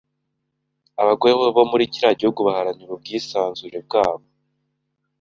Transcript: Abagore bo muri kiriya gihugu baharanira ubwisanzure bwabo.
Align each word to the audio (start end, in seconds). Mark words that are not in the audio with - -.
Abagore 1.01 1.33
bo 1.55 1.63
muri 1.71 1.83
kiriya 1.91 2.19
gihugu 2.19 2.39
baharanira 2.47 2.91
ubwisanzure 2.93 3.77
bwabo. 3.85 4.25